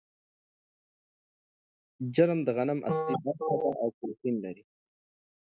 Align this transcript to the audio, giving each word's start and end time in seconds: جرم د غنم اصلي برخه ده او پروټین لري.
جرم 2.15 2.39
د 2.43 2.47
غنم 2.57 2.79
اصلي 2.89 3.15
برخه 3.25 3.47
ده 3.61 3.71
او 3.81 3.87
پروټین 3.97 4.35
لري. 4.45 4.63